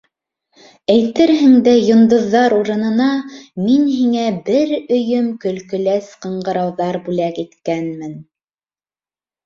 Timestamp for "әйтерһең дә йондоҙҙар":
0.93-2.55